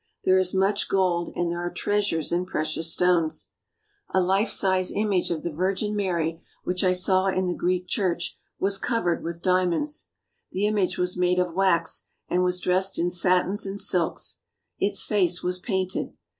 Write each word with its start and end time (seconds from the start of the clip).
There 0.25 0.39
is 0.39 0.51
much 0.55 0.89
gold, 0.89 1.31
and 1.35 1.51
there 1.51 1.59
are 1.59 1.69
treasures 1.69 2.31
in 2.31 2.47
precious 2.47 2.91
stones. 2.91 3.51
A 4.09 4.19
life 4.19 4.49
sized 4.49 4.91
image 4.95 5.29
of 5.29 5.43
the 5.43 5.53
Virgin 5.53 5.95
Mary 5.95 6.41
which 6.63 6.83
I 6.83 6.91
saw 6.93 7.27
in 7.27 7.45
the 7.45 7.53
Greek 7.53 7.87
church 7.87 8.35
was 8.57 8.79
cov 8.79 9.03
ered 9.03 9.21
with 9.21 9.43
diamonds. 9.43 10.07
The 10.51 10.65
image 10.65 10.97
was 10.97 11.17
made 11.17 11.37
of 11.37 11.53
wax, 11.53 12.07
and 12.27 12.41
was 12.43 12.59
dressed 12.59 12.97
in 12.97 13.11
satins 13.11 13.67
and 13.67 13.79
silks. 13.79 14.39
Its 14.79 15.03
face 15.03 15.43
was 15.43 15.59
painted. 15.59 16.13